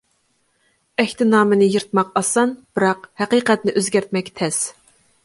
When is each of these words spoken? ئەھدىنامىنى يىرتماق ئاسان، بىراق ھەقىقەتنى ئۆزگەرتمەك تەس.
ئەھدىنامىنى 1.03 1.67
يىرتماق 1.75 2.09
ئاسان، 2.21 2.55
بىراق 2.79 3.05
ھەقىقەتنى 3.23 3.77
ئۆزگەرتمەك 3.83 4.33
تەس. 4.41 4.65